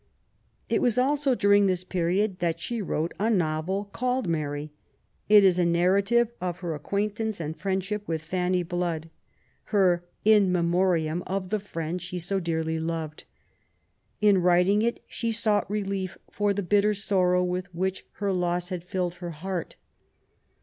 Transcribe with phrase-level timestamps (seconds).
[0.67, 4.71] It was also during this period that she wrote a novel called Mary.
[5.29, 9.11] It is a narrative of her acquaintance and friendship with Fanny Blood—
[9.75, 13.25] her In Memoriam of the friend she so dearly loved.
[14.21, 18.83] In writing it she sought relief for the bitter sorrow with which her loss had
[18.83, 19.75] filled her heart.